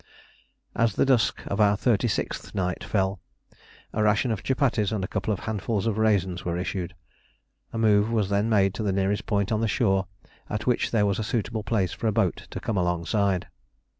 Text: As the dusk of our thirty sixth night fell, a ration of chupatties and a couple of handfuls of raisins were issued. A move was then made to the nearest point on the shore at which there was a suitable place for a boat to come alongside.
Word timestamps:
As 0.75 0.95
the 0.95 1.05
dusk 1.05 1.43
of 1.45 1.61
our 1.61 1.77
thirty 1.77 2.07
sixth 2.07 2.55
night 2.55 2.83
fell, 2.83 3.19
a 3.93 4.01
ration 4.01 4.31
of 4.31 4.41
chupatties 4.41 4.91
and 4.91 5.03
a 5.03 5.07
couple 5.07 5.31
of 5.31 5.41
handfuls 5.41 5.85
of 5.85 5.99
raisins 5.99 6.43
were 6.43 6.57
issued. 6.57 6.95
A 7.71 7.77
move 7.77 8.09
was 8.11 8.29
then 8.29 8.49
made 8.49 8.73
to 8.73 8.81
the 8.81 8.91
nearest 8.91 9.27
point 9.27 9.51
on 9.51 9.61
the 9.61 9.67
shore 9.67 10.07
at 10.49 10.65
which 10.65 10.89
there 10.89 11.05
was 11.05 11.19
a 11.19 11.23
suitable 11.23 11.61
place 11.61 11.93
for 11.93 12.07
a 12.07 12.11
boat 12.11 12.47
to 12.49 12.59
come 12.59 12.77
alongside. 12.77 13.47